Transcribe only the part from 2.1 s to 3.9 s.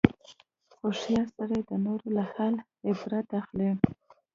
له حاله عبرت اخلي.